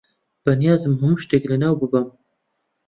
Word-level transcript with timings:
بەنیازم 0.43 0.93
هەموو 1.01 1.21
شتێک 1.23 1.43
لەناو 1.51 1.79
ببەم. 1.81 2.07